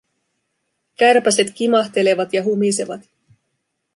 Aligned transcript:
Kärpäset 0.97 1.51
kimahtelevat 1.53 2.33
ja 2.33 2.43
humisevat. 2.43 3.01